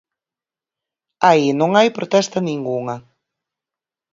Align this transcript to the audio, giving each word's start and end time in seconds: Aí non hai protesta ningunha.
Aí 1.29 1.45
non 1.59 1.71
hai 1.77 1.87
protesta 1.97 2.39
ningunha. 2.47 2.95